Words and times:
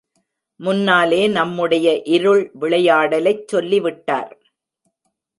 முன்னாலே 0.59 1.27
நம்முடைய 1.27 2.01
இருள் 2.05 2.51
விளையாடலைச் 2.53 3.47
சொல்லி 3.47 3.79
விட்டார். 3.79 4.31